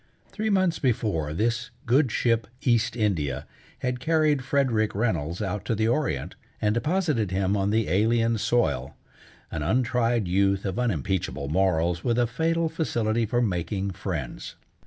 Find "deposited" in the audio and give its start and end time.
6.73-7.29